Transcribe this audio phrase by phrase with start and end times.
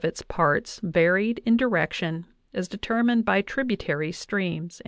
[0.03, 4.79] its parts varied in direction as determined by tributary streams."